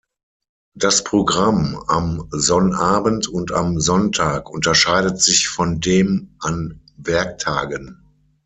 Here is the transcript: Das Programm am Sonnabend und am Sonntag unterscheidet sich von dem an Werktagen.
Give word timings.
Das 0.73 1.03
Programm 1.03 1.79
am 1.87 2.27
Sonnabend 2.31 3.27
und 3.27 3.51
am 3.51 3.79
Sonntag 3.79 4.49
unterscheidet 4.49 5.21
sich 5.21 5.47
von 5.47 5.79
dem 5.79 6.33
an 6.39 6.81
Werktagen. 6.97 8.03